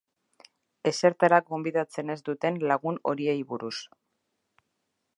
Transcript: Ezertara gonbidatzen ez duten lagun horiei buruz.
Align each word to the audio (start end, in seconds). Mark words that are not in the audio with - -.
Ezertara 0.91 1.39
gonbidatzen 1.51 2.13
ez 2.15 2.17
duten 2.31 2.59
lagun 2.73 3.01
horiei 3.13 3.39
buruz. 3.53 3.75